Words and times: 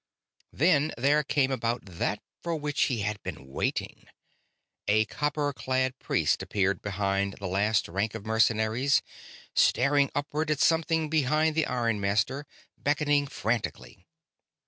Then 0.51 0.93
there 0.97 1.21
came 1.21 1.51
about 1.51 1.85
that 1.85 2.23
for 2.41 2.55
which 2.55 2.85
he 2.85 3.01
had 3.01 3.21
been 3.21 3.47
waiting. 3.47 4.07
A 4.87 5.05
copper 5.05 5.53
clad 5.53 5.99
priest 5.99 6.41
appeared 6.41 6.81
behind 6.81 7.33
the 7.39 7.45
last 7.45 7.87
rank 7.87 8.15
of 8.15 8.25
mercenaries, 8.25 9.03
staring 9.53 10.09
upward 10.15 10.49
at 10.49 10.59
something 10.59 11.07
behind 11.07 11.53
the 11.55 11.67
ironmaster, 11.67 12.47
beckoning 12.79 13.27
frantically. 13.27 14.07